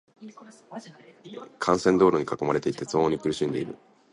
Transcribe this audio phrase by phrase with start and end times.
[1.63, 3.77] 幹線道路に囲まれていて、騒音に苦しんでいる。